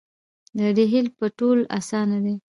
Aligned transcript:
د 0.57 0.59
ډهل 0.77 1.05
پټول 1.17 1.59
اسانه 1.77 2.17
دي. 2.25 2.35